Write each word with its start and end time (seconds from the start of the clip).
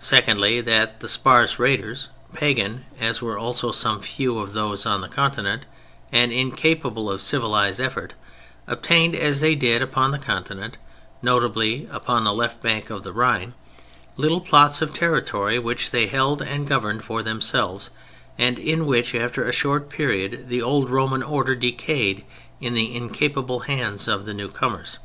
Secondly, 0.00 0.60
that 0.60 0.98
the 0.98 1.06
sparse 1.06 1.60
raiders, 1.60 2.08
Pagan 2.32 2.86
(as 2.98 3.22
were 3.22 3.38
also 3.38 3.70
some 3.70 4.00
few 4.00 4.40
of 4.40 4.52
those 4.52 4.84
on 4.84 5.00
the 5.00 5.06
Continent) 5.08 5.64
and 6.10 6.32
incapable 6.32 7.08
of 7.08 7.22
civilized 7.22 7.80
effort, 7.80 8.14
obtained, 8.66 9.14
as 9.14 9.40
they 9.42 9.54
did 9.54 9.80
upon 9.80 10.10
the 10.10 10.18
Continent 10.18 10.76
(notably 11.22 11.88
on 12.08 12.24
the 12.24 12.32
left 12.32 12.60
bank 12.60 12.90
of 12.90 13.04
the 13.04 13.12
Rhine), 13.12 13.54
little 14.16 14.40
plots 14.40 14.82
of 14.82 14.92
territory 14.92 15.60
which 15.60 15.92
they 15.92 16.08
held 16.08 16.42
and 16.42 16.66
governed 16.66 17.04
for 17.04 17.22
themselves, 17.22 17.90
and 18.36 18.58
in 18.58 18.86
which 18.86 19.14
after 19.14 19.44
a 19.46 19.52
short 19.52 19.88
period 19.88 20.48
the 20.48 20.62
old 20.62 20.90
Roman 20.90 21.22
order 21.22 21.54
decayed 21.54 22.24
in 22.60 22.74
the 22.74 22.92
incapable 22.96 23.60
hands 23.60 24.08
of 24.08 24.26
the 24.26 24.34
newcomers. 24.34 24.98